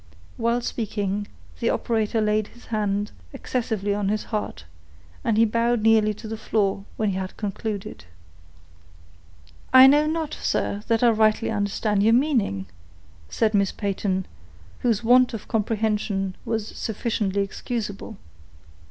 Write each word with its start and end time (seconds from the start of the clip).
While 0.35 0.61
speaking, 0.61 1.27
the 1.59 1.69
operator 1.69 2.21
laid 2.21 2.47
his 2.47 2.65
hand 2.73 3.11
expressively 3.33 3.93
on 3.93 4.09
his 4.09 4.23
heart, 4.23 4.65
and 5.23 5.37
he 5.37 5.45
bowed 5.45 5.83
nearly 5.83 6.11
to 6.15 6.27
the 6.27 6.39
floor 6.39 6.85
when 6.97 7.09
he 7.11 7.17
had 7.17 7.37
concluded. 7.37 8.05
"I 9.71 9.85
know 9.85 10.07
not, 10.07 10.33
sir, 10.33 10.81
that 10.87 11.03
I 11.03 11.11
rightly 11.11 11.51
understand 11.51 12.01
your 12.01 12.13
meaning," 12.13 12.65
said 13.29 13.53
Miss 13.53 13.71
Peyton, 13.71 14.25
whose 14.79 15.03
want 15.03 15.35
of 15.35 15.47
comprehension 15.47 16.35
was 16.45 16.69
sufficiently 16.69 17.43
excusable. 17.43 18.17